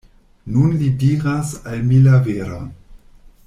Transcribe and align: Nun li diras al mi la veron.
Nun 0.53 0.71
li 0.79 0.87
diras 1.03 1.53
al 1.73 1.85
mi 1.91 2.01
la 2.09 2.17
veron. 2.31 2.67